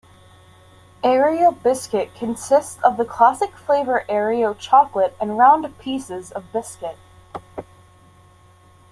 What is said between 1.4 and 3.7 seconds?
Biscuit consists of the classic